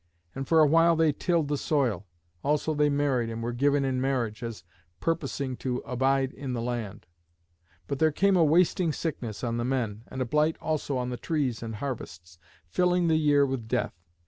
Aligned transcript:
And 0.33 0.47
for 0.47 0.61
a 0.61 0.65
while 0.67 0.95
they 0.95 1.11
tilled 1.11 1.47
the 1.47 1.59
soil; 1.59 2.07
also 2.43 2.73
they 2.73 2.89
married 2.89 3.29
and 3.29 3.43
were 3.43 3.51
given 3.53 3.85
in 3.85 4.01
marriage, 4.01 4.41
as 4.41 4.63
purposing 4.99 5.55
to 5.57 5.77
abide 5.85 6.33
in 6.33 6.53
the 6.53 6.61
land. 6.63 7.05
But 7.85 7.99
there 7.99 8.11
came 8.11 8.35
a 8.35 8.43
wasting 8.43 8.93
sickness 8.93 9.43
on 9.43 9.57
the 9.57 9.63
men, 9.63 10.01
and 10.07 10.19
a 10.19 10.25
blight 10.25 10.57
also 10.59 10.97
on 10.97 11.11
the 11.11 11.17
trees 11.17 11.61
and 11.61 11.75
harvests, 11.75 12.39
filling 12.65 13.09
the 13.09 13.15
year 13.15 13.45
with 13.45 13.67
death. 13.67 13.93